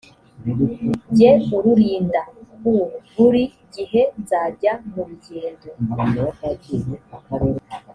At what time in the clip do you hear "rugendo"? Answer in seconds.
5.07-5.67